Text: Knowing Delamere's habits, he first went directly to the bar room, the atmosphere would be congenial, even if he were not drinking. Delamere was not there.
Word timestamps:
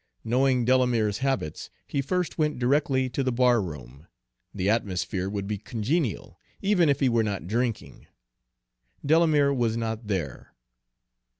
Knowing 0.23 0.65
Delamere's 0.65 1.19
habits, 1.19 1.69
he 1.85 2.01
first 2.01 2.35
went 2.35 2.57
directly 2.57 3.07
to 3.07 3.21
the 3.21 3.31
bar 3.31 3.61
room, 3.61 4.07
the 4.51 4.67
atmosphere 4.67 5.29
would 5.29 5.45
be 5.45 5.59
congenial, 5.59 6.39
even 6.59 6.89
if 6.89 7.01
he 7.01 7.07
were 7.07 7.21
not 7.21 7.45
drinking. 7.45 8.07
Delamere 9.05 9.53
was 9.53 9.77
not 9.77 10.07
there. 10.07 10.55